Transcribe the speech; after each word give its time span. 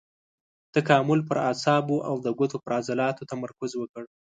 تکامل 0.75 1.19
پر 1.27 1.37
اعصابو 1.49 1.97
او 2.09 2.15
د 2.25 2.27
ګوتو 2.37 2.57
پر 2.63 2.71
عضلاتو 2.79 3.27
تمرکز 3.31 3.71
وکړ. 3.77 4.03